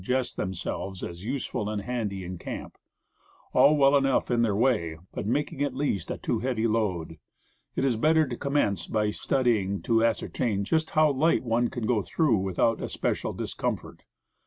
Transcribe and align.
7 0.01 0.03
gest 0.07 0.35
themselves 0.35 1.03
as 1.03 1.23
useful 1.23 1.69
and 1.69 1.83
handy 1.83 2.25
in 2.25 2.39
camp; 2.39 2.75
all 3.53 3.77
well 3.77 3.95
enough 3.95 4.31
in 4.31 4.41
their 4.41 4.55
way, 4.55 4.97
but 5.13 5.27
making 5.27 5.61
at 5.61 5.75
last 5.75 6.09
a 6.09 6.17
too 6.17 6.39
heavy 6.39 6.65
load. 6.65 7.17
It 7.75 7.85
is 7.85 7.97
better 7.97 8.27
to 8.27 8.35
commence 8.35 8.87
by 8.87 9.11
studying 9.11 9.79
to 9.83 9.99
ascer 9.99 10.33
tain 10.33 10.63
just 10.63 10.89
how 10.97 11.11
light 11.11 11.43
one 11.43 11.67
can 11.69 11.85
go 11.85 12.01
through 12.01 12.37
without 12.37 12.81
especial 12.81 13.33
discomfort. 13.33 14.01